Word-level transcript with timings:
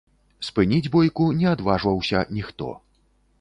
Спыніць 0.47 0.89
бойку 0.95 1.27
не 1.41 1.47
адважваўся 1.51 2.25
ніхто. 2.39 2.73